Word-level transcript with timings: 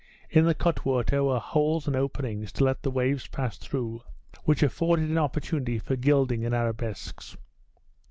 In 0.31 0.45
the 0.45 0.55
cutwater 0.55 1.23
were 1.23 1.37
holes 1.37 1.85
and 1.85 1.95
openings 1.95 2.51
to 2.53 2.63
let 2.63 2.81
the 2.81 2.89
waves 2.89 3.27
pass 3.27 3.55
through, 3.59 4.01
which 4.45 4.63
afforded 4.63 5.11
an 5.11 5.19
opportunity 5.19 5.77
for 5.77 5.95
gilding 5.95 6.43
and 6.43 6.55
arabesques. 6.55 7.37